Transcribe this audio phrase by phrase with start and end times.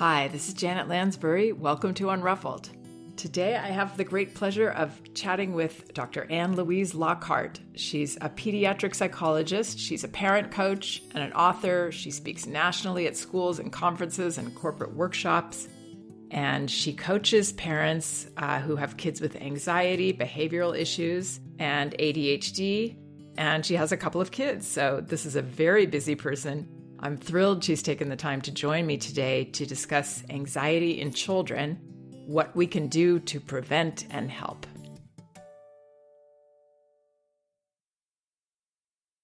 [0.00, 1.52] Hi, this is Janet Lansbury.
[1.52, 2.70] Welcome to Unruffled.
[3.18, 6.24] Today I have the great pleasure of chatting with Dr.
[6.30, 7.60] Ann-Louise Lockhart.
[7.74, 11.92] She's a pediatric psychologist, she's a parent coach, and an author.
[11.92, 15.68] She speaks nationally at schools and conferences and corporate workshops.
[16.30, 22.96] And she coaches parents uh, who have kids with anxiety, behavioral issues, and ADHD.
[23.36, 24.66] And she has a couple of kids.
[24.66, 28.86] So this is a very busy person I'm thrilled she's taken the time to join
[28.86, 31.78] me today to discuss anxiety in children,
[32.26, 34.66] what we can do to prevent and help.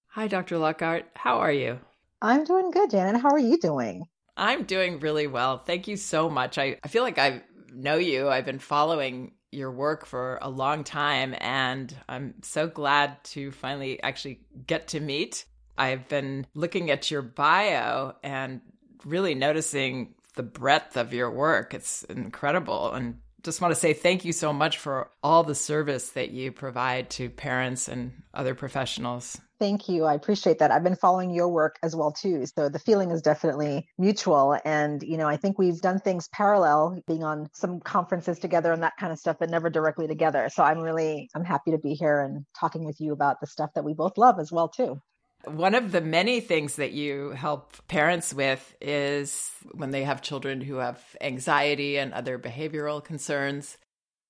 [0.07, 0.57] Hi, Dr.
[0.57, 1.05] Lockhart.
[1.13, 1.79] How are you?
[2.19, 3.21] I'm doing good, Janet.
[3.21, 4.07] How are you doing?
[4.35, 5.59] I'm doing really well.
[5.59, 6.57] Thank you so much.
[6.57, 8.27] I, I feel like I know you.
[8.27, 14.01] I've been following your work for a long time, and I'm so glad to finally
[14.01, 15.45] actually get to meet.
[15.77, 18.61] I've been looking at your bio and
[19.05, 21.73] really noticing the breadth of your work.
[21.73, 22.93] It's incredible.
[22.93, 26.51] And just want to say thank you so much for all the service that you
[26.51, 29.39] provide to parents and other professionals.
[29.59, 30.03] Thank you.
[30.03, 30.69] I appreciate that.
[30.69, 32.45] I've been following your work as well too.
[32.45, 37.01] So the feeling is definitely mutual and you know, I think we've done things parallel
[37.07, 40.49] being on some conferences together and that kind of stuff but never directly together.
[40.53, 43.71] So I'm really I'm happy to be here and talking with you about the stuff
[43.73, 45.01] that we both love as well too.
[45.47, 50.61] One of the many things that you help parents with is when they have children
[50.61, 53.77] who have anxiety and other behavioral concerns.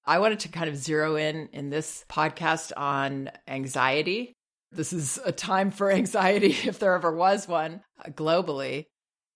[0.05, 4.33] I wanted to kind of zero in in this podcast on anxiety.
[4.71, 8.85] This is a time for anxiety, if there ever was one, globally.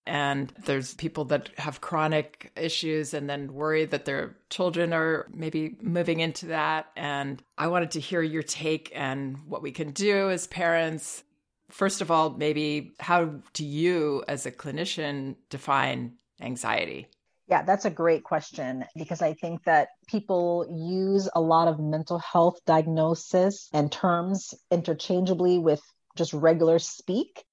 [0.07, 5.77] And there's people that have chronic issues and then worry that their children are maybe
[5.81, 6.87] moving into that.
[6.95, 11.23] And I wanted to hear your take and what we can do as parents
[11.71, 17.07] first of all, maybe how do you as a clinician define anxiety?
[17.47, 22.19] Yeah, that's a great question because I think that people use a lot of mental
[22.19, 25.81] health diagnosis and terms interchangeably with
[26.15, 27.43] just regular speak.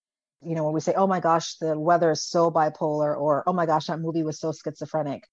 [0.40, 3.52] You know, when we say, oh my gosh, the weather is so bipolar, or oh
[3.52, 5.24] my gosh, that movie was so schizophrenic,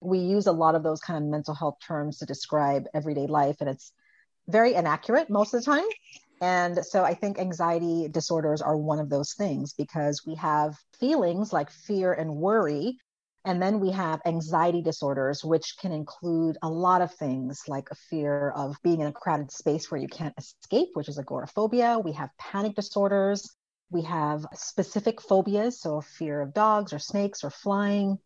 [0.00, 3.56] we use a lot of those kind of mental health terms to describe everyday life.
[3.60, 3.92] And it's
[4.48, 5.86] very inaccurate most of the time.
[6.40, 11.52] And so I think anxiety disorders are one of those things because we have feelings
[11.52, 12.96] like fear and worry.
[13.44, 17.94] And then we have anxiety disorders, which can include a lot of things like a
[17.94, 21.98] fear of being in a crowded space where you can't escape, which is agoraphobia.
[21.98, 23.56] We have panic disorders.
[23.90, 28.18] We have specific phobias, so fear of dogs or snakes or flying.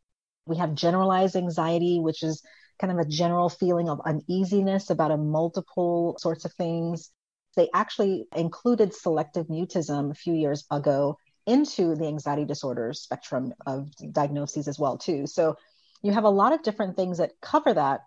[0.46, 2.42] We have generalized anxiety, which is
[2.78, 7.10] kind of a general feeling of uneasiness about a multiple sorts of things
[7.54, 13.90] they actually included selective mutism a few years ago into the anxiety disorders spectrum of
[14.12, 15.26] diagnoses as well too.
[15.26, 15.56] So
[16.02, 18.00] you have a lot of different things that cover that.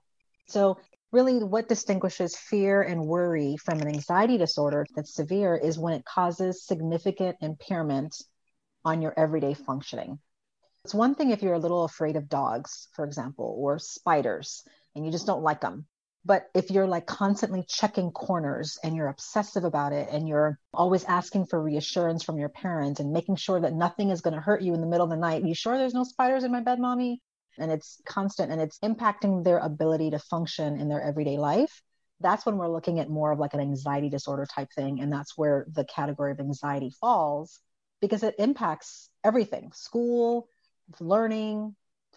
[0.48, 0.78] So
[1.12, 6.06] really what distinguishes fear and worry from an anxiety disorder that's severe is when it
[6.06, 8.16] causes significant impairment
[8.84, 10.20] on your everyday functioning.
[10.84, 14.64] It's one thing if you're a little afraid of dogs for example or spiders
[14.96, 15.86] and you just don't like them
[16.28, 21.06] but if you're like constantly checking corners and you're obsessive about it and you're always
[21.06, 24.62] asking for reassurance from your parents and making sure that nothing is going to hurt
[24.62, 26.80] you in the middle of the night, you sure there's no spiders in my bed,
[26.80, 27.22] mommy?
[27.58, 31.82] And it's constant and it's impacting their ability to function in their everyday life.
[32.20, 35.00] That's when we're looking at more of like an anxiety disorder type thing.
[35.00, 37.58] And that's where the category of anxiety falls
[38.02, 40.50] because it impacts everything school,
[41.00, 41.74] learning,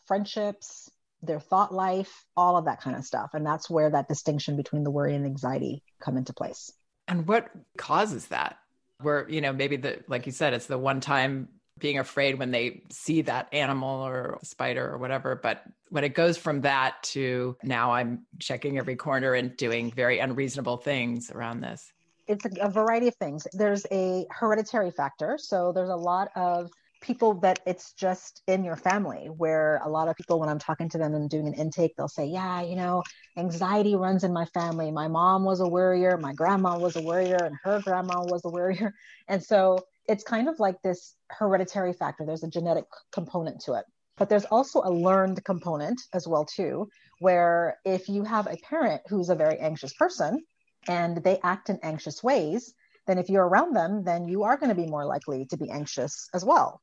[0.07, 0.91] friendships,
[1.23, 3.31] their thought life, all of that kind of stuff.
[3.35, 6.73] And that's where that distinction between the worry and anxiety come into place.
[7.09, 8.59] And what causes that?
[9.03, 11.49] Where, you know, maybe the, like you said, it's the one time
[11.79, 15.35] being afraid when they see that animal or spider or whatever.
[15.35, 20.19] But when it goes from that to now I'm checking every corner and doing very
[20.19, 21.93] unreasonable things around this.
[22.29, 23.47] It's a, a variety of things.
[23.53, 25.39] There's a hereditary factor.
[25.39, 30.09] So there's a lot of people that it's just in your family where a lot
[30.09, 32.77] of people when i'm talking to them and doing an intake they'll say yeah you
[32.77, 33.03] know
[33.37, 34.91] anxiety runs in my family.
[34.91, 38.51] My mom was a worrier my grandma was a worrier and her grandma was a
[38.51, 38.95] worrier.
[39.29, 39.79] And so
[40.09, 42.27] it's kind of like this hereditary factor.
[42.27, 43.85] There's a genetic component to it.
[44.17, 46.89] But there's also a learned component as well too
[47.21, 50.43] where if you have a parent who's a very anxious person
[50.89, 52.75] and they act in anxious ways
[53.07, 55.71] then if you're around them, then you are going to be more likely to be
[55.71, 56.81] anxious as well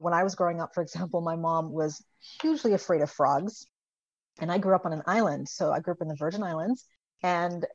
[0.00, 2.02] when I was growing up, for example, my mom was
[2.40, 3.66] hugely afraid of frogs.
[4.40, 5.48] And I grew up on an island.
[5.48, 6.86] So I grew up in the Virgin Islands
[7.22, 7.66] and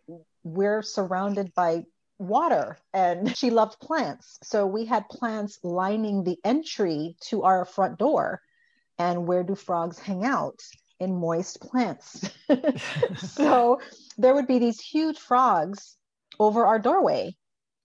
[0.43, 1.83] we're surrounded by
[2.17, 4.39] water and she loved plants.
[4.41, 8.41] So we had plants lining the entry to our front door.
[8.97, 10.63] And where do frogs hang out?
[10.99, 12.31] In moist plants.
[13.17, 13.79] so
[14.17, 15.95] there would be these huge frogs
[16.39, 17.35] over our doorway.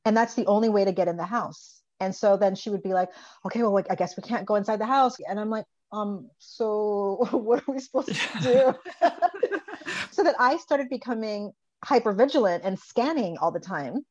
[0.07, 1.80] And that's the only way to get in the house.
[2.01, 3.11] And so then she would be like,
[3.45, 5.17] okay, well, like I guess we can't go inside the house.
[5.29, 8.75] And I'm like, um, so what are we supposed to do?
[10.11, 11.53] so that I started becoming
[11.85, 14.05] hyper vigilant and scanning all the time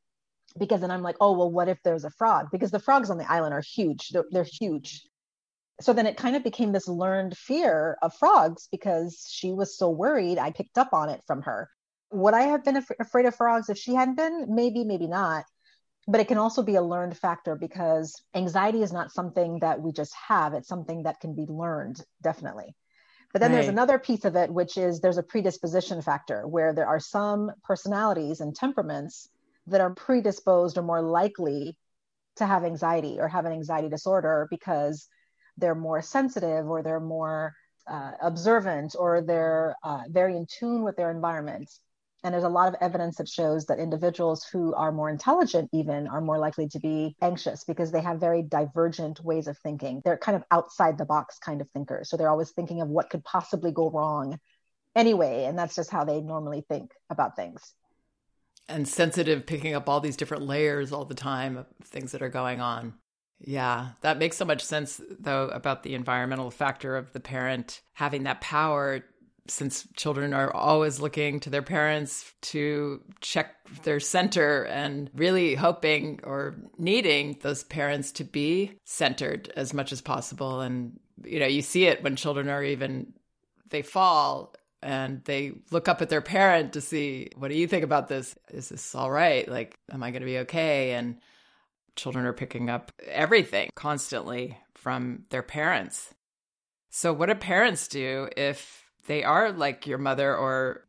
[0.57, 2.47] because then I'm like, oh, well, what if there's a frog?
[2.51, 4.09] Because the frogs on the island are huge.
[4.09, 5.03] They're, they're huge.
[5.81, 9.89] So then it kind of became this learned fear of frogs because she was so
[9.89, 10.37] worried.
[10.37, 11.69] I picked up on it from her.
[12.11, 14.47] Would I have been af- afraid of frogs if she hadn't been?
[14.49, 15.45] Maybe, maybe not.
[16.07, 19.91] But it can also be a learned factor because anxiety is not something that we
[19.91, 22.75] just have, it's something that can be learned, definitely.
[23.31, 23.57] But then right.
[23.57, 27.51] there's another piece of it, which is there's a predisposition factor where there are some
[27.63, 29.29] personalities and temperaments
[29.67, 31.77] that are predisposed or more likely
[32.37, 35.07] to have anxiety or have an anxiety disorder because
[35.57, 37.53] they're more sensitive or they're more
[37.87, 41.69] uh, observant or they're uh, very in tune with their environment.
[42.23, 46.07] And there's a lot of evidence that shows that individuals who are more intelligent, even,
[46.07, 50.01] are more likely to be anxious because they have very divergent ways of thinking.
[50.03, 52.09] They're kind of outside the box kind of thinkers.
[52.09, 54.39] So they're always thinking of what could possibly go wrong
[54.95, 55.45] anyway.
[55.45, 57.73] And that's just how they normally think about things
[58.69, 62.29] and sensitive, picking up all these different layers all the time of things that are
[62.29, 62.93] going on.
[63.39, 68.23] Yeah, that makes so much sense, though, about the environmental factor of the parent having
[68.23, 69.03] that power
[69.49, 76.19] since children are always looking to their parents to check their center and really hoping
[76.23, 80.61] or needing those parents to be centered as much as possible.
[80.61, 83.13] And, you know, you see it when children are even,
[83.69, 87.83] they fall and they look up at their parent to see what do you think
[87.83, 88.35] about this?
[88.51, 89.47] Is this all right?
[89.47, 90.91] Like am i going to be okay?
[90.91, 91.17] And
[91.95, 96.13] children are picking up everything constantly from their parents.
[96.89, 100.85] So what do parents do if they are like your mother or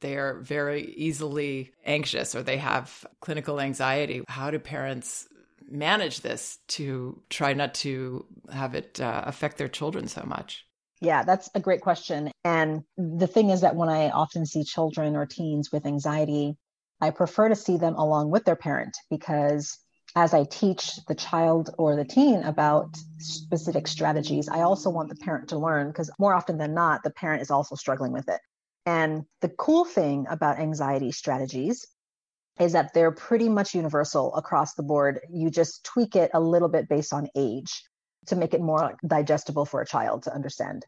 [0.00, 5.28] they are very easily anxious or they have clinical anxiety how do parents
[5.70, 10.64] manage this to try not to have it uh, affect their children so much
[11.00, 12.30] yeah, that's a great question.
[12.44, 16.58] And the thing is that when I often see children or teens with anxiety,
[17.00, 19.78] I prefer to see them along with their parent because
[20.16, 25.16] as I teach the child or the teen about specific strategies, I also want the
[25.16, 28.40] parent to learn because more often than not, the parent is also struggling with it.
[28.86, 31.86] And the cool thing about anxiety strategies
[32.58, 35.20] is that they're pretty much universal across the board.
[35.30, 37.82] You just tweak it a little bit based on age
[38.26, 40.84] to make it more digestible for a child to understand.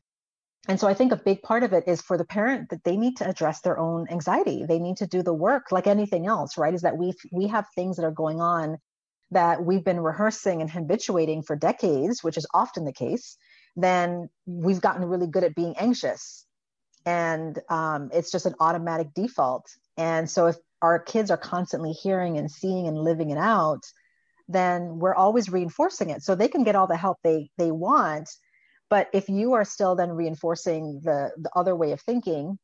[0.68, 2.96] And so I think a big part of it is for the parent that they
[2.96, 4.64] need to address their own anxiety.
[4.64, 6.74] They need to do the work like anything else, right?
[6.74, 8.78] Is that we we have things that are going on
[9.32, 13.36] that we've been rehearsing and habituating for decades, which is often the case,
[13.76, 16.46] then we've gotten really good at being anxious.
[17.04, 19.66] And um, it's just an automatic default.
[19.96, 23.82] And so if our kids are constantly hearing and seeing and living it out,
[24.48, 28.28] then we're always reinforcing it so they can get all the help they they want
[28.90, 32.58] but if you are still then reinforcing the the other way of thinking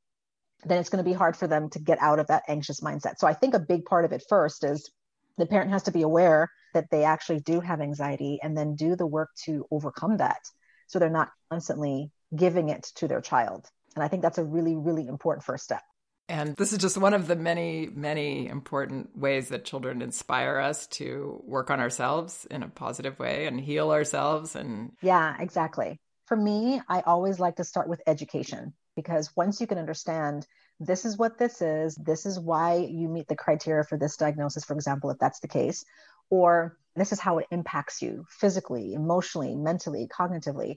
[0.64, 3.18] then it's going to be hard for them to get out of that anxious mindset
[3.18, 4.90] so i think a big part of it first is
[5.36, 8.96] the parent has to be aware that they actually do have anxiety and then do
[8.96, 10.40] the work to overcome that
[10.86, 14.76] so they're not constantly giving it to their child and i think that's a really
[14.76, 15.82] really important first step
[16.28, 20.86] and this is just one of the many, many important ways that children inspire us
[20.88, 24.54] to work on ourselves in a positive way and heal ourselves.
[24.54, 25.98] And yeah, exactly.
[26.26, 30.46] For me, I always like to start with education because once you can understand
[30.80, 34.64] this is what this is, this is why you meet the criteria for this diagnosis,
[34.64, 35.84] for example, if that's the case,
[36.30, 40.76] or this is how it impacts you physically, emotionally, mentally, cognitively.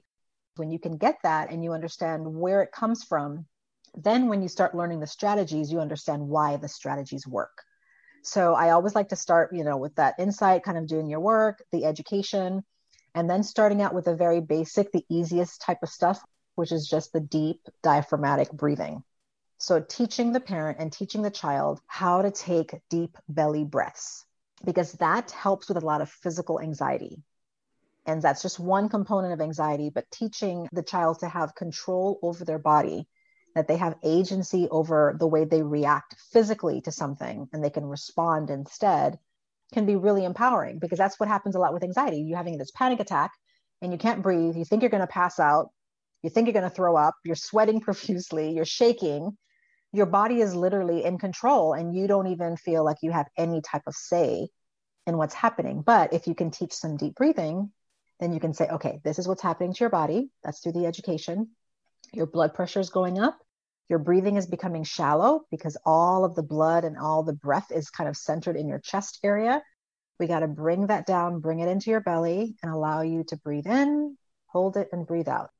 [0.56, 3.46] When you can get that and you understand where it comes from
[3.94, 7.62] then when you start learning the strategies you understand why the strategies work.
[8.22, 11.20] So i always like to start you know with that insight kind of doing your
[11.20, 12.62] work the education
[13.14, 16.88] and then starting out with the very basic the easiest type of stuff which is
[16.88, 19.02] just the deep diaphragmatic breathing.
[19.58, 24.24] So teaching the parent and teaching the child how to take deep belly breaths
[24.64, 27.22] because that helps with a lot of physical anxiety
[28.06, 32.44] and that's just one component of anxiety but teaching the child to have control over
[32.44, 33.06] their body
[33.54, 37.84] that they have agency over the way they react physically to something and they can
[37.84, 39.18] respond instead
[39.72, 42.18] can be really empowering because that's what happens a lot with anxiety.
[42.18, 43.32] You're having this panic attack
[43.80, 44.56] and you can't breathe.
[44.56, 45.70] You think you're going to pass out.
[46.22, 47.14] You think you're going to throw up.
[47.24, 48.52] You're sweating profusely.
[48.52, 49.36] You're shaking.
[49.92, 53.60] Your body is literally in control and you don't even feel like you have any
[53.60, 54.48] type of say
[55.06, 55.82] in what's happening.
[55.82, 57.70] But if you can teach some deep breathing,
[58.20, 60.30] then you can say, okay, this is what's happening to your body.
[60.44, 61.50] That's through the education.
[62.12, 63.38] Your blood pressure is going up.
[63.88, 67.90] Your breathing is becoming shallow because all of the blood and all the breath is
[67.90, 69.62] kind of centered in your chest area.
[70.18, 73.36] We got to bring that down, bring it into your belly, and allow you to
[73.36, 75.50] breathe in, hold it, and breathe out.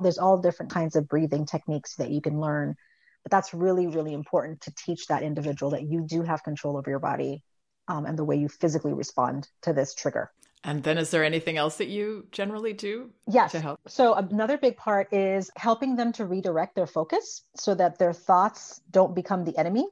[0.00, 2.74] There's all different kinds of breathing techniques that you can learn,
[3.22, 6.90] but that's really, really important to teach that individual that you do have control over
[6.90, 7.42] your body
[7.88, 10.30] um, and the way you physically respond to this trigger.
[10.64, 13.52] And then is there anything else that you generally do yes.
[13.52, 13.80] to help?
[13.88, 18.80] So another big part is helping them to redirect their focus so that their thoughts
[18.90, 19.86] don't become the enemy.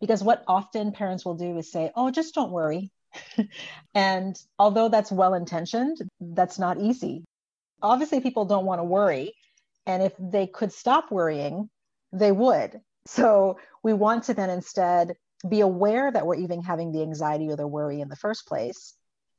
[0.00, 2.90] Because what often parents will do is say, "Oh, just don't worry."
[3.94, 7.24] and although that's well intentioned, that's not easy.
[7.80, 9.34] Obviously people don't want to worry,
[9.86, 11.68] and if they could stop worrying,
[12.12, 12.80] they would.
[13.06, 15.14] So we want to then instead
[15.48, 18.94] be aware that we're even having the anxiety or the worry in the first place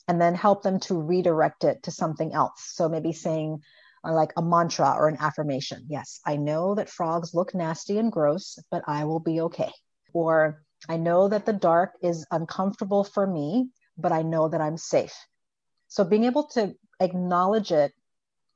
[0.08, 2.72] and then help them to redirect it to something else.
[2.74, 3.62] So maybe saying
[4.04, 5.86] uh, like a mantra or an affirmation.
[5.88, 9.72] Yes, I know that frogs look nasty and gross, but I will be okay.
[10.14, 14.78] Or I know that the dark is uncomfortable for me, but I know that I'm
[14.78, 15.16] safe.
[15.88, 17.94] So being able to acknowledge it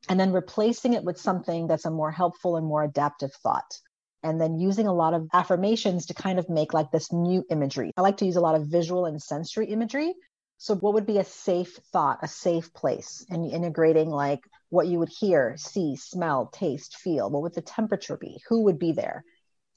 [0.09, 3.79] and then replacing it with something that's a more helpful and more adaptive thought.
[4.23, 7.91] And then using a lot of affirmations to kind of make like this new imagery.
[7.95, 10.13] I like to use a lot of visual and sensory imagery
[10.57, 13.25] so, what would be a safe thought, a safe place?
[13.29, 17.29] And integrating like what you would hear, see, smell, taste, feel.
[17.29, 18.41] What would the temperature be?
[18.49, 19.23] Who would be there?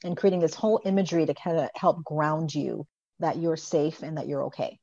[0.03, 2.87] And creating this whole imagery to kind of help ground you
[3.19, 4.79] that you're safe and that you're okay.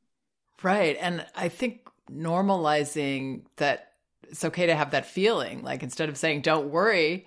[0.61, 0.95] Right.
[0.99, 3.93] And I think normalizing that
[4.29, 7.25] it's okay to have that feeling, like instead of saying, don't worry,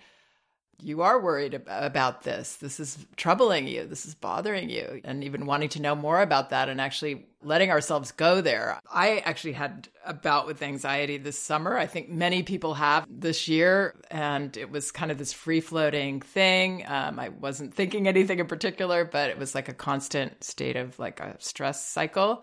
[0.82, 2.56] you are worried about this.
[2.56, 3.86] This is troubling you.
[3.86, 5.00] This is bothering you.
[5.04, 8.78] And even wanting to know more about that and actually letting ourselves go there.
[8.92, 11.76] I actually had a bout with anxiety this summer.
[11.76, 13.94] I think many people have this year.
[14.10, 16.84] And it was kind of this free floating thing.
[16.86, 20.98] Um, I wasn't thinking anything in particular, but it was like a constant state of
[20.98, 22.42] like a stress cycle.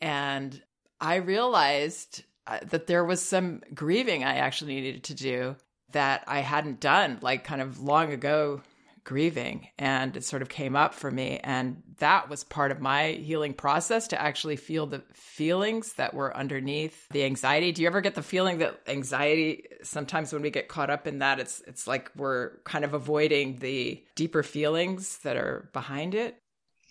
[0.00, 0.60] And
[1.00, 5.56] I realized uh, that there was some grieving I actually needed to do
[5.92, 8.62] that I hadn't done, like kind of long ago
[9.08, 9.66] grieving.
[9.78, 11.40] And it sort of came up for me.
[11.42, 16.36] And that was part of my healing process to actually feel the feelings that were
[16.36, 17.72] underneath the anxiety.
[17.72, 21.20] Do you ever get the feeling that anxiety, sometimes when we get caught up in
[21.20, 26.36] that, it's, it's like we're kind of avoiding the deeper feelings that are behind it?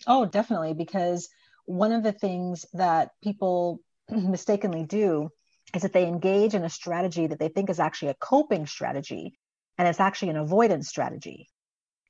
[0.08, 0.74] Oh, definitely.
[0.74, 1.28] Because
[1.66, 5.30] one of the things that people mistakenly do
[5.74, 9.38] is that they engage in a strategy that they think is actually a coping strategy
[9.76, 11.48] and it's actually an avoidance strategy.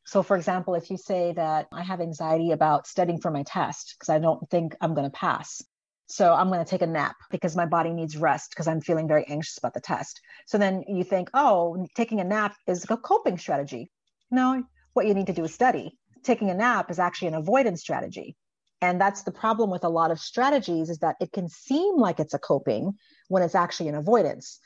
[0.06, 3.94] So, for example, if you say that I have anxiety about studying for my test
[3.94, 5.62] because I don't think I'm going to pass.
[6.06, 9.06] So, I'm going to take a nap because my body needs rest because I'm feeling
[9.06, 10.22] very anxious about the test.
[10.46, 13.90] So, then you think, oh, taking a nap is a coping strategy.
[14.30, 14.62] No,
[14.94, 15.98] what you need to do is study.
[16.22, 18.34] Taking a nap is actually an avoidance strategy.
[18.80, 22.20] And that's the problem with a lot of strategies is that it can seem like
[22.20, 22.94] it's a coping
[23.28, 24.60] when it's actually an avoidance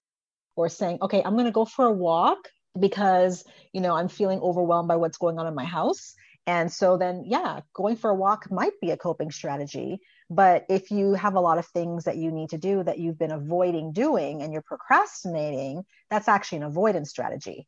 [0.55, 4.41] or saying, okay, I'm going to go for a walk because, you know, I'm feeling
[4.41, 6.15] overwhelmed by what's going on in my house.
[6.47, 10.01] And so then, yeah, going for a walk might be a coping strategy.
[10.29, 13.19] But if you have a lot of things that you need to do that you've
[13.19, 17.67] been avoiding doing and you're procrastinating, that's actually an avoidance strategy.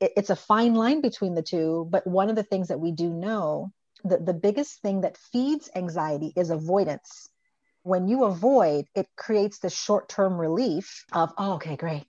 [0.00, 1.88] It, it's a fine line between the two.
[1.90, 3.72] But one of the things that we do know
[4.04, 7.28] the, the biggest thing that feeds anxiety is avoidance.
[7.82, 12.04] When you avoid, it creates this short term relief of, oh, okay, great.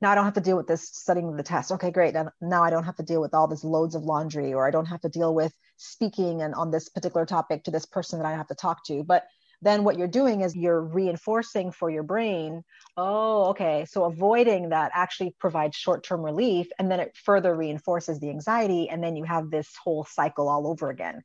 [0.00, 1.72] Now I don't have to deal with this studying the test.
[1.72, 2.14] Okay, great.
[2.14, 4.70] And now I don't have to deal with all this loads of laundry, or I
[4.70, 8.26] don't have to deal with speaking and on this particular topic to this person that
[8.26, 9.02] I have to talk to.
[9.02, 9.24] But
[9.62, 12.62] then what you're doing is you're reinforcing for your brain
[12.96, 18.30] oh okay so avoiding that actually provides short-term relief and then it further reinforces the
[18.30, 21.22] anxiety and then you have this whole cycle all over again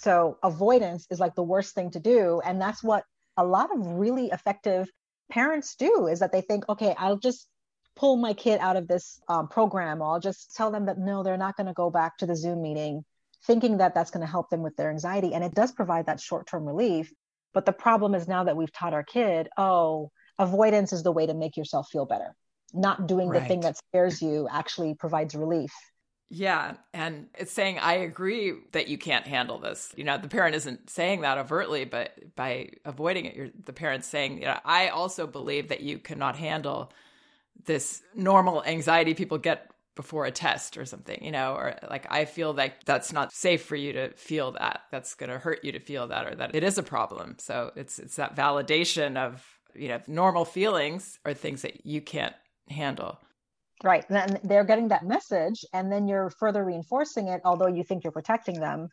[0.00, 2.40] so avoidance is like the worst thing to do.
[2.44, 3.04] And that's what
[3.36, 4.88] a lot of really effective
[5.30, 7.48] parents do is that they think, okay, I'll just
[7.96, 10.00] pull my kid out of this um, program.
[10.00, 12.36] Or I'll just tell them that no, they're not going to go back to the
[12.36, 13.04] Zoom meeting,
[13.44, 15.34] thinking that that's going to help them with their anxiety.
[15.34, 17.12] And it does provide that short term relief.
[17.52, 21.26] But the problem is now that we've taught our kid, oh, avoidance is the way
[21.26, 22.36] to make yourself feel better.
[22.72, 23.42] Not doing right.
[23.42, 25.72] the thing that scares you actually provides relief.
[26.30, 26.74] Yeah.
[26.92, 29.92] And it's saying, I agree that you can't handle this.
[29.96, 34.06] You know, the parent isn't saying that overtly, but by avoiding it, you're, the parent's
[34.06, 36.92] saying, you know, I also believe that you cannot handle
[37.64, 42.24] this normal anxiety people get before a test or something, you know, or like I
[42.26, 44.82] feel like that's not safe for you to feel that.
[44.92, 47.36] That's going to hurt you to feel that or that it is a problem.
[47.38, 49.44] So it's it's that validation of
[49.74, 52.34] you know, normal feelings are things that you can't
[52.68, 53.18] handle.
[53.84, 54.04] Right.
[54.10, 58.12] And they're getting that message, and then you're further reinforcing it, although you think you're
[58.12, 58.88] protecting them.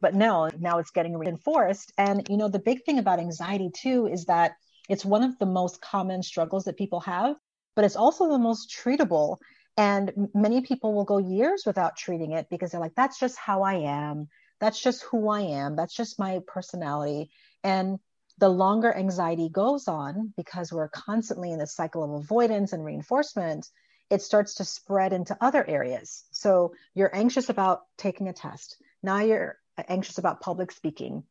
[0.00, 1.92] But no, now it's getting reinforced.
[1.98, 4.56] And, you know, the big thing about anxiety, too, is that
[4.88, 7.36] it's one of the most common struggles that people have,
[7.74, 9.36] but it's also the most treatable.
[9.76, 13.62] And many people will go years without treating it because they're like, that's just how
[13.62, 14.28] I am.
[14.60, 15.76] That's just who I am.
[15.76, 17.30] That's just my personality.
[17.62, 17.98] And
[18.38, 23.68] the longer anxiety goes on, because we're constantly in this cycle of avoidance and reinforcement,
[24.10, 26.24] it starts to spread into other areas.
[26.30, 28.76] So you're anxious about taking a test.
[29.02, 29.58] Now you're
[29.88, 31.24] anxious about public speaking.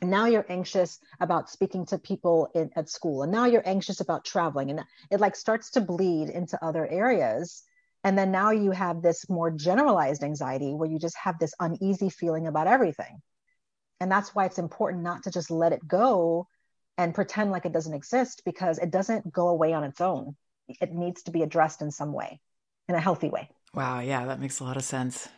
[0.00, 3.22] And now you're anxious about speaking to people in, at school.
[3.22, 4.70] And now you're anxious about traveling.
[4.70, 7.62] And it like starts to bleed into other areas.
[8.04, 12.08] And then now you have this more generalized anxiety where you just have this uneasy
[12.08, 13.20] feeling about everything.
[14.00, 16.46] And that's why it's important not to just let it go
[16.96, 20.36] and pretend like it doesn't exist because it doesn't go away on its own.
[20.80, 22.40] It needs to be addressed in some way,
[22.88, 23.48] in a healthy way.
[23.74, 24.00] Wow.
[24.00, 25.28] Yeah, that makes a lot of sense.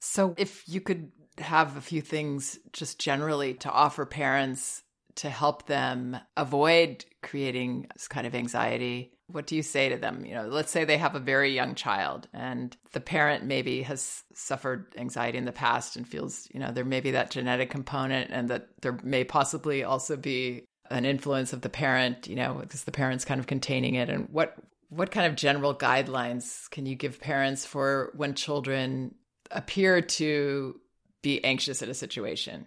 [0.00, 4.82] So, if you could have a few things just generally to offer parents
[5.16, 10.24] to help them avoid creating this kind of anxiety what do you say to them
[10.24, 14.22] you know let's say they have a very young child and the parent maybe has
[14.34, 18.30] suffered anxiety in the past and feels you know there may be that genetic component
[18.30, 22.84] and that there may possibly also be an influence of the parent you know because
[22.84, 24.54] the parent's kind of containing it and what
[24.90, 29.14] what kind of general guidelines can you give parents for when children
[29.50, 30.78] appear to
[31.22, 32.66] be anxious in a situation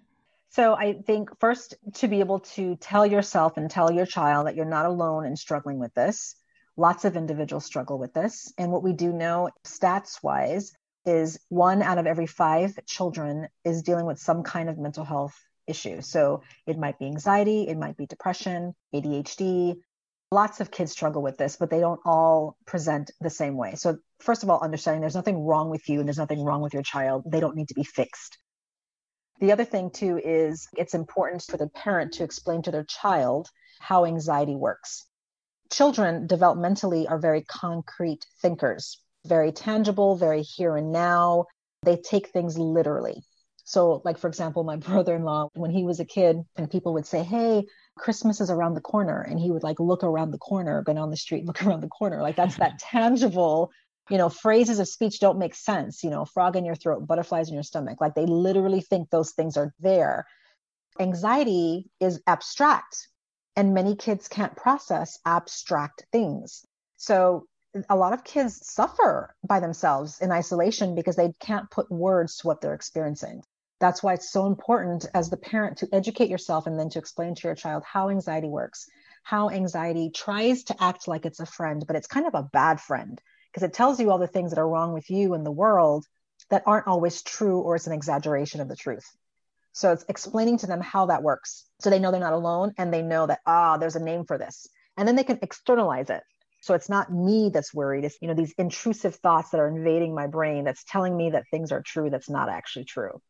[0.53, 4.55] so I think first to be able to tell yourself and tell your child that
[4.55, 6.35] you're not alone in struggling with this.
[6.77, 8.53] Lots of individuals struggle with this.
[8.59, 10.71] And what we do know stats wise
[11.07, 15.33] is one out of every five children is dealing with some kind of mental health
[15.65, 16.01] issue.
[16.01, 19.77] So it might be anxiety, it might be depression, ADHD.
[20.33, 23.75] Lots of kids struggle with this, but they don't all present the same way.
[23.75, 26.73] So, first of all, understanding there's nothing wrong with you and there's nothing wrong with
[26.73, 27.21] your child.
[27.27, 28.39] They don't need to be fixed.
[29.41, 33.51] The other thing, too, is it's important for the parent to explain to their child
[33.79, 35.05] how anxiety works.
[35.71, 41.45] Children developmentally are very concrete thinkers, very tangible, very here and now.
[41.83, 43.21] They take things literally.
[43.73, 46.93] So, like, for example, my brother in law, when he was a kid, and people
[46.93, 47.65] would say, Hey,
[47.97, 49.21] Christmas is around the corner.
[49.21, 51.87] And he would like look around the corner, go down the street, look around the
[51.87, 52.21] corner.
[52.21, 53.71] Like, that's that tangible
[54.09, 57.47] you know phrases of speech don't make sense you know frog in your throat butterflies
[57.47, 60.25] in your stomach like they literally think those things are there
[60.99, 63.07] anxiety is abstract
[63.55, 66.65] and many kids can't process abstract things
[66.97, 67.47] so
[67.89, 72.47] a lot of kids suffer by themselves in isolation because they can't put words to
[72.47, 73.41] what they're experiencing
[73.83, 77.35] that's why it's so important as the parent to educate yourself and then to explain
[77.35, 78.87] to your child how anxiety works
[79.23, 82.79] how anxiety tries to act like it's a friend but it's kind of a bad
[82.79, 83.21] friend
[83.53, 86.05] because it tells you all the things that are wrong with you and the world
[86.49, 89.05] that aren't always true or it's an exaggeration of the truth.
[89.73, 91.65] So it's explaining to them how that works.
[91.79, 94.37] So they know they're not alone and they know that, ah, there's a name for
[94.37, 94.67] this.
[94.97, 96.21] And then they can externalize it.
[96.61, 98.05] So it's not me that's worried.
[98.05, 101.45] It's, you know, these intrusive thoughts that are invading my brain that's telling me that
[101.51, 103.21] things are true that's not actually true.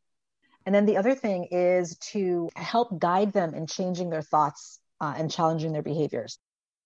[0.65, 5.13] And then the other thing is to help guide them in changing their thoughts uh,
[5.17, 6.39] and challenging their behaviors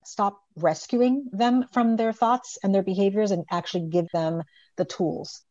[0.08, 4.42] stop rescuing them from their thoughts and their behaviors and actually give them
[4.78, 5.42] the tools.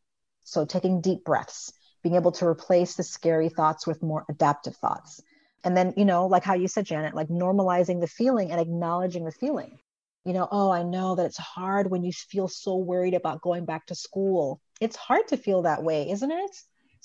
[0.44, 5.20] So, taking deep breaths, being able to replace the scary thoughts with more adaptive thoughts.
[5.62, 9.24] And then, you know, like how you said, Janet, like normalizing the feeling and acknowledging
[9.24, 9.78] the feeling.
[10.24, 13.64] You know, oh, I know that it's hard when you feel so worried about going
[13.64, 14.60] back to school.
[14.80, 16.56] It's hard to feel that way, isn't it?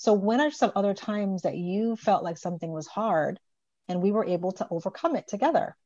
[0.02, 3.38] So, when are some other times that you felt like something was hard
[3.88, 5.76] and we were able to overcome it together?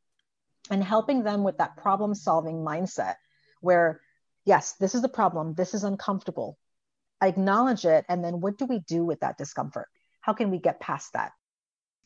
[0.71, 3.15] and helping them with that problem solving mindset
[3.61, 4.01] where,
[4.45, 6.59] yes, this is the problem, this is uncomfortable.
[7.21, 8.05] I acknowledge it.
[8.09, 9.89] And then what do we do with that discomfort?
[10.21, 11.33] How can we get past that?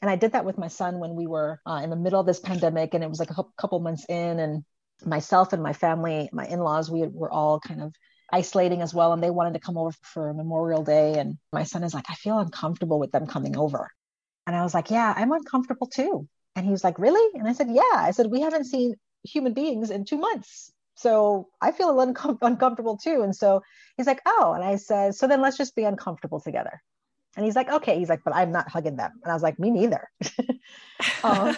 [0.03, 2.27] And I did that with my son when we were uh, in the middle of
[2.27, 4.65] this pandemic, and it was like a couple months in, and
[5.05, 7.95] myself and my family, my in laws, we were all kind of
[8.33, 9.13] isolating as well.
[9.13, 11.19] And they wanted to come over for Memorial Day.
[11.19, 13.91] And my son is like, I feel uncomfortable with them coming over.
[14.47, 16.29] And I was like, Yeah, I'm uncomfortable too.
[16.57, 17.39] And he was like, Really?
[17.39, 17.83] And I said, Yeah.
[17.95, 20.73] I said, We haven't seen human beings in two months.
[20.97, 23.23] So I feel uncom- uncomfortable too.
[23.23, 23.63] And so
[23.97, 24.53] he's like, Oh.
[24.55, 26.83] And I said, So then let's just be uncomfortable together.
[27.37, 27.99] And he's like, Okay.
[27.99, 29.13] He's like, But I'm not hugging them.
[29.23, 30.09] And I was like, Me neither.
[31.25, 31.57] um,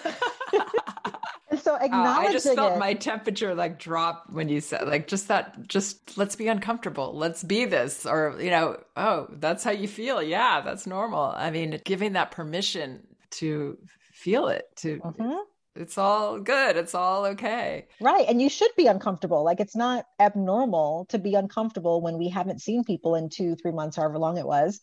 [1.62, 5.08] so acknowledging uh, I just felt it, my temperature like drop when you said like
[5.08, 9.70] just that just let's be uncomfortable let's be this or you know oh that's how
[9.70, 13.78] you feel yeah that's normal i mean giving that permission to
[14.12, 15.38] feel it to mm-hmm.
[15.74, 16.76] it's all good.
[16.76, 17.88] It's all okay.
[18.00, 18.26] Right.
[18.28, 19.42] And you should be uncomfortable.
[19.44, 23.72] Like it's not abnormal to be uncomfortable when we haven't seen people in two, three
[23.72, 24.80] months, however long it was.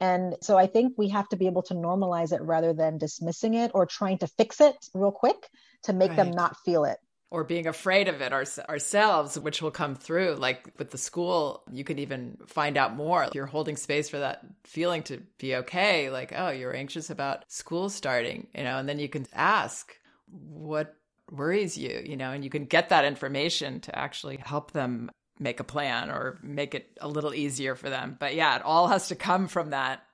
[0.00, 3.54] And so I think we have to be able to normalize it rather than dismissing
[3.54, 5.48] it or trying to fix it real quick
[5.84, 6.16] to make right.
[6.16, 6.98] them not feel it
[7.30, 10.34] or being afraid of it our, ourselves, which will come through.
[10.34, 13.28] Like with the school, you can even find out more.
[13.32, 16.10] You're holding space for that feeling to be okay.
[16.10, 19.94] Like, oh, you're anxious about school starting, you know, and then you can ask
[20.28, 20.96] what
[21.30, 25.10] worries you, you know, and you can get that information to actually help them
[25.40, 28.16] make a plan or make it a little easier for them.
[28.20, 30.04] But yeah, it all has to come from that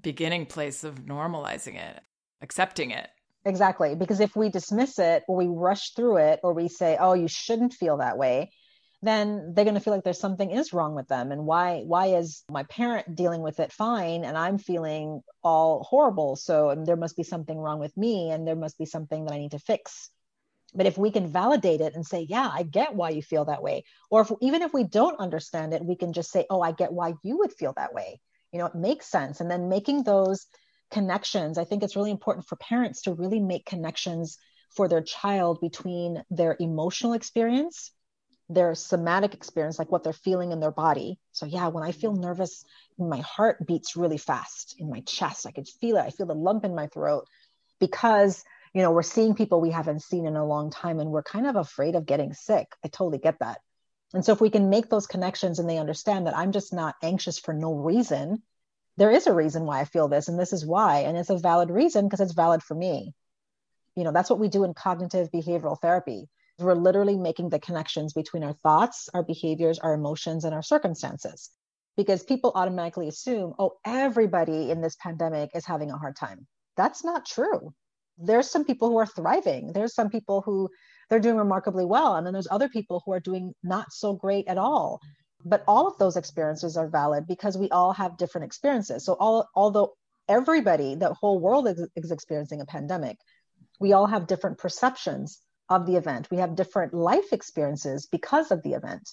[0.00, 2.00] beginning place of normalizing it,
[2.40, 3.08] accepting it.
[3.44, 3.94] Exactly.
[3.94, 7.28] Because if we dismiss it or we rush through it or we say, oh, you
[7.28, 8.50] shouldn't feel that way,
[9.02, 11.30] then they're going to feel like there's something is wrong with them.
[11.30, 16.34] And why, why is my parent dealing with it fine and I'm feeling all horrible?
[16.36, 19.38] So there must be something wrong with me and there must be something that I
[19.38, 20.10] need to fix.
[20.76, 23.62] But if we can validate it and say, yeah, I get why you feel that
[23.62, 23.84] way.
[24.10, 26.92] Or if, even if we don't understand it, we can just say, oh, I get
[26.92, 28.20] why you would feel that way.
[28.52, 29.40] You know, it makes sense.
[29.40, 30.46] And then making those
[30.90, 31.58] connections.
[31.58, 34.38] I think it's really important for parents to really make connections
[34.74, 37.92] for their child between their emotional experience,
[38.48, 41.18] their somatic experience, like what they're feeling in their body.
[41.32, 42.64] So, yeah, when I feel nervous,
[42.98, 45.46] my heart beats really fast in my chest.
[45.46, 46.02] I could feel it.
[46.02, 47.26] I feel the lump in my throat
[47.80, 48.44] because,
[48.76, 51.46] you know, we're seeing people we haven't seen in a long time and we're kind
[51.46, 52.66] of afraid of getting sick.
[52.84, 53.62] I totally get that.
[54.12, 56.94] And so, if we can make those connections and they understand that I'm just not
[57.02, 58.42] anxious for no reason,
[58.98, 60.98] there is a reason why I feel this, and this is why.
[61.00, 63.14] And it's a valid reason because it's valid for me.
[63.94, 66.28] You know, that's what we do in cognitive behavioral therapy.
[66.58, 71.48] We're literally making the connections between our thoughts, our behaviors, our emotions, and our circumstances.
[71.96, 76.46] Because people automatically assume, oh, everybody in this pandemic is having a hard time.
[76.76, 77.72] That's not true.
[78.18, 79.72] There's some people who are thriving.
[79.72, 80.70] There's some people who
[81.08, 82.16] they're doing remarkably well.
[82.16, 85.00] And then there's other people who are doing not so great at all
[85.46, 89.48] but all of those experiences are valid because we all have different experiences so all,
[89.54, 89.94] although
[90.28, 93.16] everybody the whole world is, is experiencing a pandemic
[93.78, 98.62] we all have different perceptions of the event we have different life experiences because of
[98.62, 99.08] the event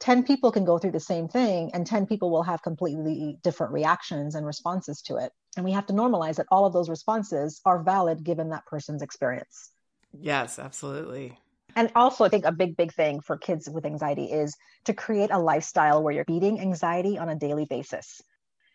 [0.00, 3.72] 10 people can go through the same thing and 10 people will have completely different
[3.72, 7.60] reactions and responses to it and we have to normalize that all of those responses
[7.64, 9.70] are valid given that person's experience
[10.12, 11.38] yes absolutely
[11.76, 15.30] and also, I think a big, big thing for kids with anxiety is to create
[15.30, 18.22] a lifestyle where you're beating anxiety on a daily basis.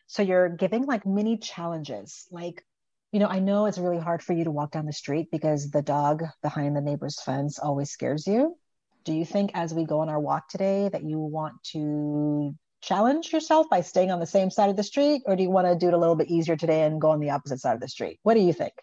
[0.08, 2.28] So you're giving like mini challenges.
[2.32, 2.66] Like,
[3.12, 5.70] you know, I know it's really hard for you to walk down the street because
[5.70, 8.58] the dog behind the neighbor's fence always scares you.
[9.06, 13.32] Do you think as we go on our walk today that you want to challenge
[13.32, 15.24] yourself by staying on the same side of the street?
[15.26, 17.20] Or do you want to do it a little bit easier today and go on
[17.20, 18.20] the opposite side of the street?
[18.24, 18.74] What do you think?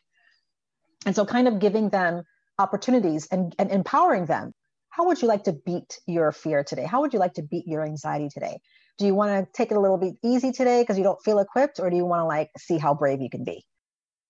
[1.05, 2.23] And so, kind of giving them
[2.59, 4.53] opportunities and, and empowering them.
[4.91, 6.85] How would you like to beat your fear today?
[6.85, 8.59] How would you like to beat your anxiety today?
[8.99, 11.39] Do you want to take it a little bit easy today because you don't feel
[11.39, 13.65] equipped, or do you want to like see how brave you can be?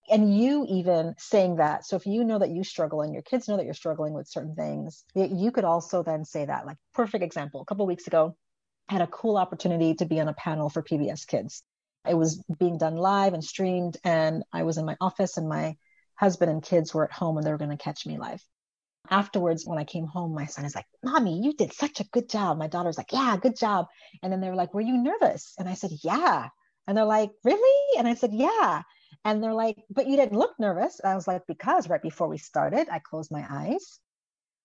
[0.09, 1.85] And you even saying that.
[1.85, 4.29] So if you know that you struggle and your kids know that you're struggling with
[4.29, 6.67] certain things, you could also then say that.
[6.67, 7.61] Like perfect example.
[7.61, 8.37] A couple weeks ago,
[8.89, 11.63] I had a cool opportunity to be on a panel for PBS Kids.
[12.09, 15.77] It was being done live and streamed, and I was in my office, and my
[16.15, 18.43] husband and kids were at home and they were going to catch me live.
[19.11, 22.29] Afterwards, when I came home, my son is like, Mommy, you did such a good
[22.29, 22.59] job.
[22.59, 23.87] My daughter's like, Yeah, good job.
[24.23, 25.55] And then they were like, Were you nervous?
[25.59, 26.49] And I said, Yeah.
[26.87, 27.99] And they're like, Really?
[27.99, 28.83] And I said, Yeah.
[29.27, 31.01] And they're like, But you didn't look nervous.
[31.01, 33.99] And I was like, Because right before we started, I closed my eyes.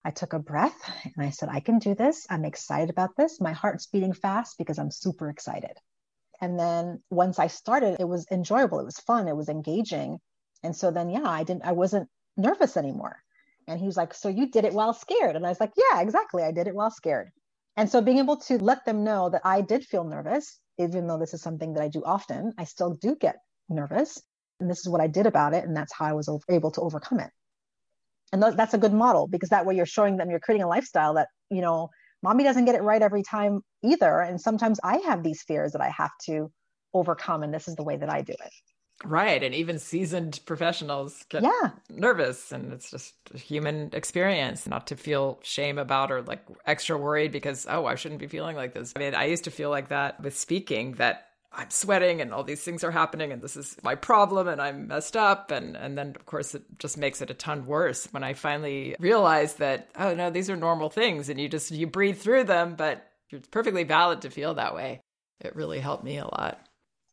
[0.05, 2.27] I took a breath and I said, I can do this.
[2.29, 3.41] I'm excited about this.
[3.41, 5.77] My heart's beating fast because I'm super excited.
[6.41, 8.79] And then once I started, it was enjoyable.
[8.79, 9.27] It was fun.
[9.27, 10.19] It was engaging.
[10.61, 13.17] And so then, yeah, I didn't, I wasn't nervous anymore.
[13.67, 15.35] And he was like, So you did it while scared?
[15.35, 16.43] And I was like, Yeah, exactly.
[16.43, 17.31] I did it while scared.
[17.77, 21.17] And so being able to let them know that I did feel nervous, even though
[21.17, 24.21] this is something that I do often, I still do get nervous.
[24.61, 25.65] And this is what I did about it.
[25.65, 27.29] And that's how I was able to overcome it.
[28.33, 31.15] And that's a good model because that way you're showing them you're creating a lifestyle
[31.15, 31.89] that, you know,
[32.23, 34.21] mommy doesn't get it right every time either.
[34.21, 36.51] And sometimes I have these fears that I have to
[36.93, 37.43] overcome.
[37.43, 38.51] And this is the way that I do it.
[39.03, 39.41] Right.
[39.41, 41.71] And even seasoned professionals get yeah.
[41.89, 42.51] nervous.
[42.51, 47.31] And it's just a human experience not to feel shame about or like extra worried
[47.31, 48.93] because, oh, I shouldn't be feeling like this.
[48.95, 52.43] I mean, I used to feel like that with speaking that I'm sweating and all
[52.43, 55.51] these things are happening and this is my problem and I'm messed up.
[55.51, 58.95] And, and then, of course, it just makes it a ton worse when I finally
[58.99, 62.75] realize that, oh, no, these are normal things and you just, you breathe through them,
[62.75, 65.01] but it's perfectly valid to feel that way.
[65.41, 66.59] It really helped me a lot.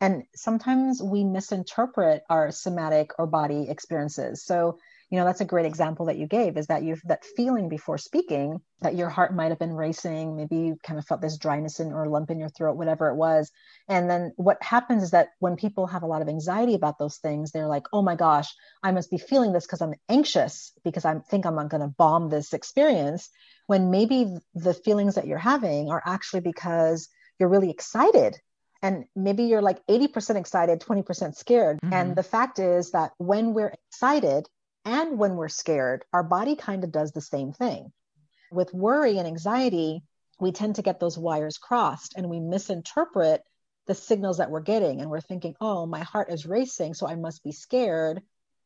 [0.00, 4.44] And sometimes we misinterpret our somatic or body experiences.
[4.44, 4.78] So,
[5.10, 7.98] you know that's a great example that you gave is that you've that feeling before
[7.98, 11.80] speaking that your heart might have been racing maybe you kind of felt this dryness
[11.80, 13.50] in or lump in your throat whatever it was.
[13.88, 17.16] And then what happens is that when people have a lot of anxiety about those
[17.16, 18.48] things they're like oh my gosh
[18.82, 22.28] i must be feeling this because i'm anxious because i think i'm going to bomb
[22.28, 23.30] this experience
[23.68, 28.36] when maybe the feelings that you're having are actually because you're really excited.
[28.82, 31.78] And maybe you're like 80% excited 20% scared.
[31.78, 31.92] Mm-hmm.
[31.92, 34.48] and the fact is that when we're excited
[34.88, 37.92] and when we're scared, our body kind of does the same thing.
[38.50, 40.02] With worry and anxiety,
[40.40, 43.42] we tend to get those wires crossed and we misinterpret
[43.86, 45.02] the signals that we're getting.
[45.02, 48.22] And we're thinking, oh, my heart is racing, so I must be scared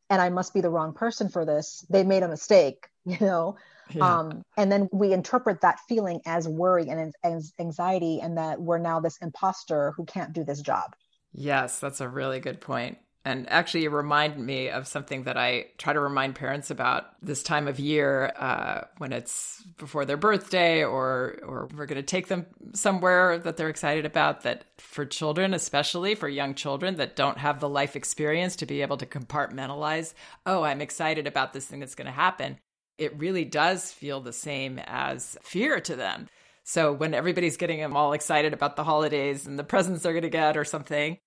[0.09, 1.85] and I must be the wrong person for this.
[1.89, 3.57] They made a mistake, you know?
[3.93, 4.19] Yeah.
[4.19, 8.77] Um, and then we interpret that feeling as worry and as anxiety, and that we're
[8.77, 10.95] now this imposter who can't do this job.
[11.33, 12.97] Yes, that's a really good point.
[13.25, 17.69] And actually, reminded me of something that I try to remind parents about this time
[17.69, 22.45] of year uh, when it's before their birthday or or we're going to take them
[22.73, 24.41] somewhere that they're excited about.
[24.41, 28.81] That for children, especially for young children that don't have the life experience to be
[28.81, 30.13] able to compartmentalize,
[30.45, 32.57] oh, I'm excited about this thing that's going to happen.
[32.97, 36.27] It really does feel the same as fear to them.
[36.65, 40.23] So when everybody's getting them all excited about the holidays and the presents they're going
[40.23, 41.17] to get or something,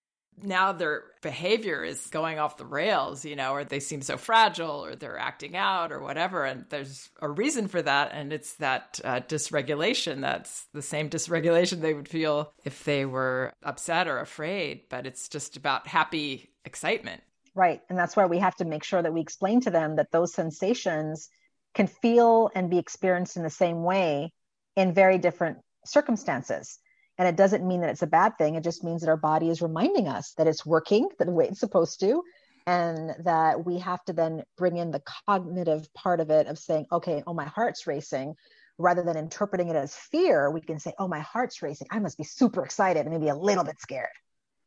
[0.42, 4.84] now their behavior is going off the rails, you know, or they seem so fragile
[4.84, 6.44] or they're acting out or whatever.
[6.44, 8.10] And there's a reason for that.
[8.12, 13.52] And it's that uh, dysregulation that's the same dysregulation they would feel if they were
[13.62, 14.82] upset or afraid.
[14.88, 17.22] But it's just about happy excitement.
[17.54, 17.80] Right.
[17.88, 20.34] And that's why we have to make sure that we explain to them that those
[20.34, 21.30] sensations
[21.74, 24.32] can feel and be experienced in the same way
[24.76, 26.78] in very different circumstances.
[27.18, 28.54] And it doesn't mean that it's a bad thing.
[28.54, 31.60] It just means that our body is reminding us that it's working the way it's
[31.60, 32.22] supposed to.
[32.68, 36.86] And that we have to then bring in the cognitive part of it of saying,
[36.90, 38.34] okay, oh, my heart's racing.
[38.76, 41.86] Rather than interpreting it as fear, we can say, oh, my heart's racing.
[41.92, 44.08] I must be super excited and maybe a little bit scared,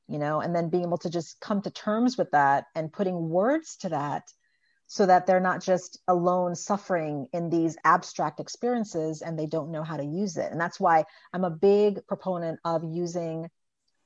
[0.08, 3.30] you know, and then being able to just come to terms with that and putting
[3.30, 4.32] words to that
[4.91, 9.84] so that they're not just alone suffering in these abstract experiences and they don't know
[9.84, 10.52] how to use it.
[10.52, 13.52] And that's why I'm a big proponent of using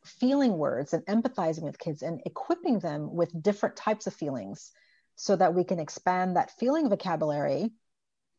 [0.04, 4.74] feeling words and empathizing with kids and equipping them with different types of feelings
[5.15, 7.72] so that we can expand that feeling vocabulary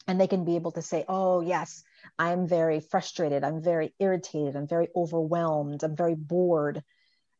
[0.06, 1.82] and they can be able to say, oh, yes,
[2.18, 6.82] I'm very frustrated, I'm very irritated, I'm very overwhelmed, I'm very bored.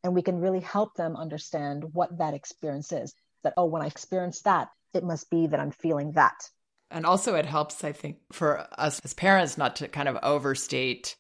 [0.03, 3.15] And we can really help them understand what that experience is.
[3.43, 6.51] That, oh, when I experience that, it must be that I'm feeling that.
[6.91, 11.17] And also, it helps, I think, for us as parents not to kind of overstate.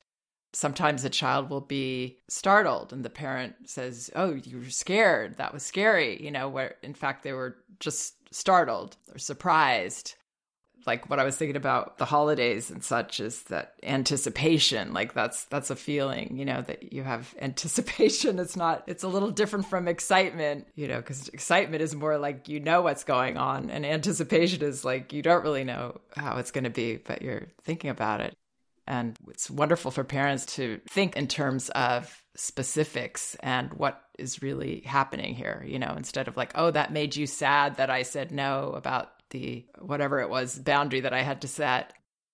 [0.52, 5.38] Sometimes a child will be startled, and the parent says, Oh, you were scared.
[5.38, 10.14] That was scary, you know, where in fact they were just startled or surprised
[10.86, 15.44] like what I was thinking about the holidays and such is that anticipation, like that's
[15.46, 18.38] that's a feeling, you know, that you have anticipation.
[18.38, 22.48] It's not it's a little different from excitement, you know, because excitement is more like
[22.48, 26.50] you know what's going on, and anticipation is like you don't really know how it's
[26.50, 28.34] going to be, but you're thinking about it.
[28.86, 34.80] And it's wonderful for parents to think in terms of specifics and what is really
[34.80, 38.30] happening here, you know, instead of like, oh, that made you sad that I said
[38.30, 41.92] no about the whatever it was boundary that I had to set.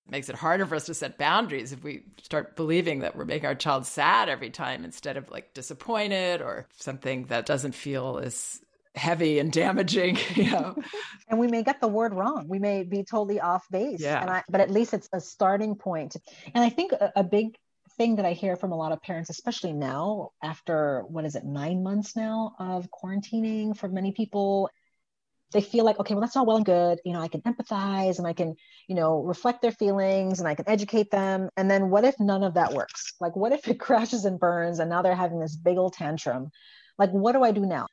[0.08, 3.46] Makes it harder for us to set boundaries if we start believing that we're making
[3.46, 8.60] our child sad every time instead of like disappointed or something that doesn't feel as
[8.96, 10.76] heavy and damaging you know?
[11.28, 12.46] And we may get the word wrong.
[12.48, 14.00] We may be totally off base.
[14.00, 14.24] Yeah.
[14.28, 16.16] I, but at least it's a starting point.
[16.54, 17.56] And i think a, a big
[17.96, 21.44] thing that i hear from a lot of parents especially now after what is it
[21.44, 24.70] nine months now of quarantining for many people
[25.52, 27.00] they feel like, okay, well, that's all well and good.
[27.04, 28.54] You know, I can empathize and I can,
[28.86, 31.48] you know, reflect their feelings and I can educate them.
[31.56, 33.14] And then what if none of that works?
[33.20, 36.50] Like, what if it crashes and burns and now they're having this big old tantrum?
[36.98, 37.86] Like, what do I do now?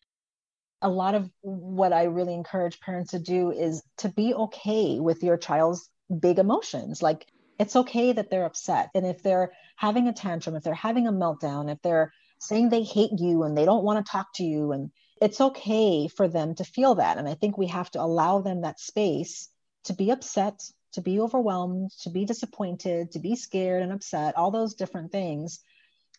[0.82, 5.24] A lot of what I really encourage parents to do is to be okay with
[5.24, 5.90] your child's
[6.20, 7.02] big emotions.
[7.02, 7.26] Like,
[7.60, 8.90] it's okay that they're upset.
[8.94, 12.84] And if they're having a tantrum, if they're having a meltdown, if they're saying they
[12.84, 14.92] hate you and they don't want to talk to you and
[15.22, 17.18] it's okay for them to feel that.
[17.18, 19.50] And I think we have to allow them that space
[19.86, 20.62] to be upset,
[20.94, 25.60] to be overwhelmed, to be disappointed, to be scared and upset, all those different things.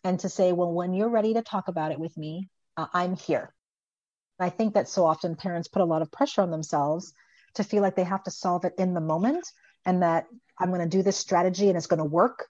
[0.03, 3.15] And to say, well, when you're ready to talk about it with me, uh, I'm
[3.15, 3.53] here.
[4.39, 7.13] I think that so often parents put a lot of pressure on themselves
[7.55, 9.45] to feel like they have to solve it in the moment
[9.85, 12.47] and that I'm going to do this strategy and it's going to work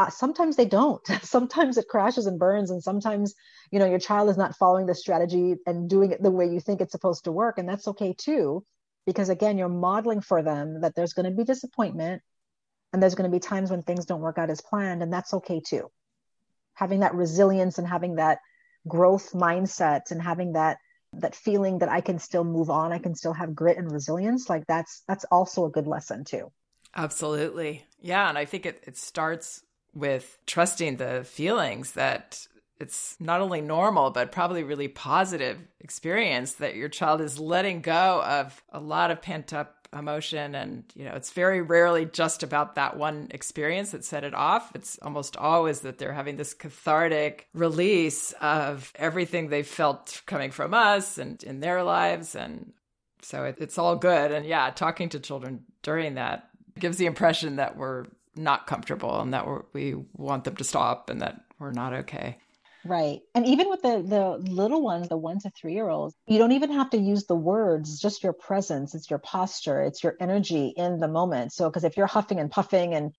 [0.00, 3.34] uh, sometimes they don't sometimes it crashes and burns and sometimes
[3.70, 6.60] you know your child is not following the strategy and doing it the way you
[6.60, 8.64] think it's supposed to work and that's okay too
[9.06, 12.22] because again you're modeling for them that there's going to be disappointment
[12.92, 15.34] and there's going to be times when things don't work out as planned and that's
[15.34, 15.90] okay too
[16.74, 18.38] having that resilience and having that
[18.88, 20.78] growth mindset and having that
[21.12, 24.48] that feeling that I can still move on, I can still have grit and resilience,
[24.48, 26.52] like that's that's also a good lesson too.
[26.94, 27.84] Absolutely.
[28.00, 29.62] Yeah, and I think it it starts
[29.94, 32.46] with trusting the feelings that
[32.78, 38.22] it's not only normal but probably really positive experience that your child is letting go
[38.22, 40.54] of a lot of pent up emotion.
[40.54, 44.72] And you know it's very rarely just about that one experience that set it off.
[44.74, 50.74] It's almost always that they're having this cathartic release of everything they felt coming from
[50.74, 52.34] us and in their lives.
[52.34, 52.72] And
[53.22, 54.32] so it, it's all good.
[54.32, 56.48] And yeah talking to children during that
[56.78, 61.20] gives the impression that we're not comfortable and that we want them to stop and
[61.20, 62.36] that we're not okay
[62.84, 63.20] Right.
[63.34, 66.52] And even with the the little ones, the 1 to 3 year olds, you don't
[66.52, 70.16] even have to use the words, it's just your presence, it's your posture, it's your
[70.18, 71.52] energy in the moment.
[71.52, 73.12] So because if you're huffing and puffing and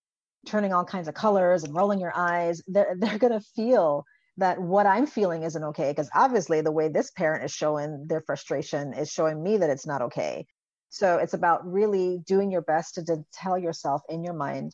[0.47, 4.03] turning all kinds of colors and rolling your eyes, they're they're going to feel
[4.37, 8.21] that what I'm feeling isn't okay because obviously the way this parent is showing their
[8.21, 10.47] frustration is showing me that it's not okay.
[10.89, 14.73] So it's about really doing your best to, to tell yourself in your mind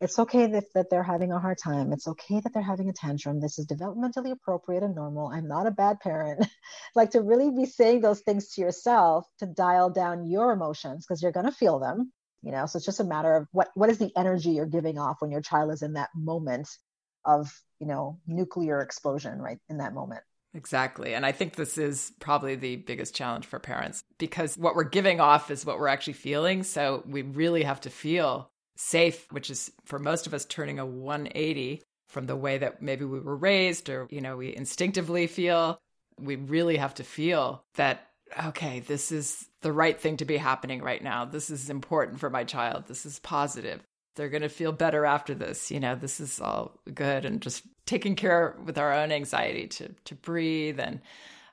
[0.00, 1.92] it's okay that, that they're having a hard time.
[1.92, 3.40] It's okay that they're having a tantrum.
[3.40, 5.28] This is developmentally appropriate and normal.
[5.28, 6.46] I'm not a bad parent.
[6.94, 11.22] like to really be saying those things to yourself to dial down your emotions because
[11.22, 12.12] you're going to feel them.
[12.42, 14.98] You know, so it's just a matter of what what is the energy you're giving
[14.98, 16.68] off when your child is in that moment
[17.24, 20.22] of, you know, nuclear explosion right in that moment.
[20.54, 21.14] Exactly.
[21.14, 25.20] And I think this is probably the biggest challenge for parents because what we're giving
[25.20, 26.62] off is what we're actually feeling.
[26.62, 30.86] So we really have to feel safe, which is for most of us turning a
[30.86, 35.78] 180 from the way that maybe we were raised or, you know, we instinctively feel.
[36.18, 38.06] We really have to feel that,
[38.46, 41.24] okay, this is the right thing to be happening right now.
[41.24, 42.84] This is important for my child.
[42.86, 43.82] This is positive.
[44.14, 45.70] They're going to feel better after this.
[45.70, 49.94] You know, this is all good and just taking care with our own anxiety to,
[50.06, 51.00] to breathe and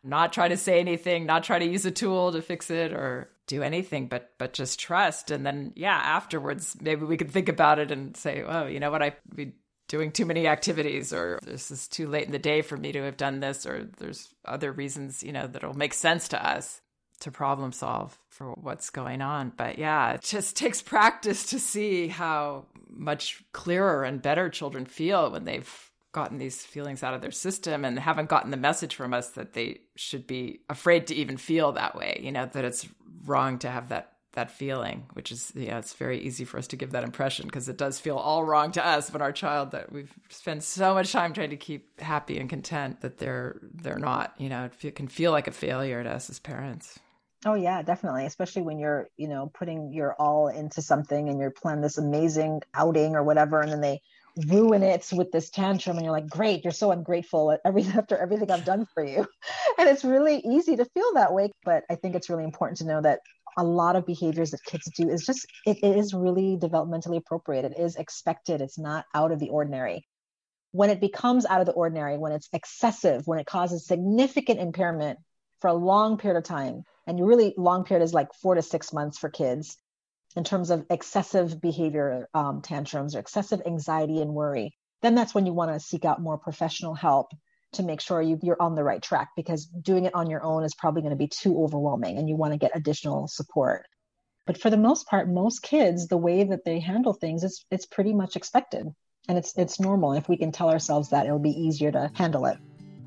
[0.03, 3.29] not try to say anything, not try to use a tool to fix it or
[3.47, 5.31] do anything but but just trust.
[5.31, 8.91] And then yeah afterwards maybe we could think about it and say oh you know
[8.91, 9.03] what?
[9.03, 9.53] I be
[9.87, 13.03] doing too many activities or this is too late in the day for me to
[13.03, 16.81] have done this or there's other reasons you know that'll make sense to us
[17.19, 19.51] to problem solve for what's going on.
[19.55, 25.31] But yeah it just takes practice to see how much clearer and better children feel
[25.31, 29.13] when they've gotten these feelings out of their system and haven't gotten the message from
[29.13, 32.87] us that they should be afraid to even feel that way you know that it's
[33.25, 36.75] wrong to have that that feeling which is yeah it's very easy for us to
[36.75, 39.91] give that impression because it does feel all wrong to us but our child that
[39.91, 44.33] we've spent so much time trying to keep happy and content that they're they're not
[44.37, 46.99] you know it can feel like a failure to us as parents
[47.45, 48.25] Oh yeah, definitely.
[48.25, 52.61] Especially when you're, you know, putting your all into something and you're planning this amazing
[52.73, 54.01] outing or whatever, and then they
[54.47, 58.65] ruin it with this tantrum and you're like great you're so ungrateful after everything i've
[58.65, 59.25] done for you.
[59.79, 62.85] And it's really easy to feel that way but i think it's really important to
[62.85, 63.19] know that
[63.57, 67.65] a lot of behaviors that kids do is just it, it is really developmentally appropriate.
[67.65, 68.61] It is expected.
[68.61, 70.07] It's not out of the ordinary.
[70.71, 75.19] When it becomes out of the ordinary when it's excessive when it causes significant impairment
[75.61, 78.61] for a long period of time and you really long period is like four to
[78.61, 79.77] six months for kids
[80.35, 85.45] in terms of excessive behavior um, tantrums or excessive anxiety and worry, then that's when
[85.45, 87.31] you want to seek out more professional help
[87.73, 90.63] to make sure you, you're on the right track because doing it on your own
[90.63, 93.85] is probably going to be too overwhelming and you want to get additional support.
[94.45, 97.85] But for the most part, most kids, the way that they handle things is it's
[97.85, 98.87] pretty much expected
[99.27, 100.11] and it's it's normal.
[100.11, 102.57] And if we can tell ourselves that, it'll be easier to handle it.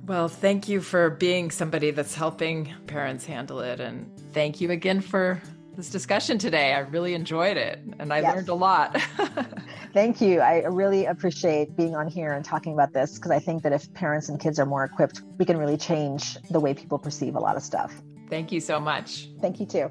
[0.07, 3.81] Well, thank you for being somebody that's helping parents handle it.
[3.81, 5.43] And thank you again for
[5.77, 6.73] this discussion today.
[6.73, 8.35] I really enjoyed it and I yes.
[8.35, 9.01] learned a lot.
[9.93, 10.41] Thank you.
[10.41, 13.93] I really appreciate being on here and talking about this because I think that if
[13.93, 17.41] parents and kids are more equipped, we can really change the way people perceive a
[17.41, 17.95] lot of stuff.
[18.29, 19.29] Thank you so much.
[19.41, 19.91] Thank you too.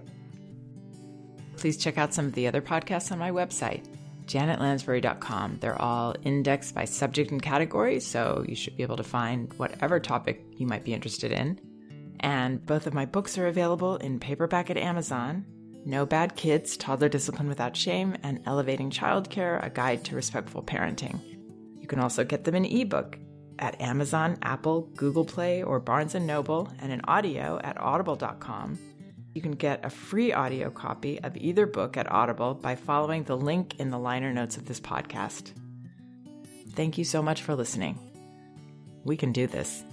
[1.56, 3.86] Please check out some of the other podcasts on my website,
[4.26, 5.60] janetlansbury.com.
[5.62, 10.00] They're all indexed by subject and category, so you should be able to find whatever
[10.00, 11.60] topic you might be interested in.
[12.20, 15.46] And both of my books are available in paperback at Amazon
[15.86, 21.20] no Bad Kids Toddler Discipline Without Shame, and Elevating Childcare A Guide to Respectful Parenting.
[21.80, 23.20] You can also get them in ebook
[23.60, 28.78] at Amazon, Apple, Google Play, or Barnes & Noble, and in audio at audible.com.
[29.34, 33.38] You can get a free audio copy of either book at Audible by following the
[33.38, 35.52] link in the liner notes of this podcast.
[36.72, 38.00] Thank you so much for listening.
[39.04, 39.84] We can do this.